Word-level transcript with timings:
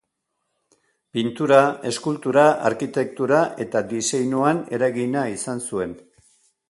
Pintura, 1.17 1.59
eskultura, 1.89 2.45
arkitektura 2.69 3.43
eta 3.67 3.85
diseinuan 3.93 4.63
eragina 4.79 5.27
izan 5.35 5.63
zuen. 5.69 5.95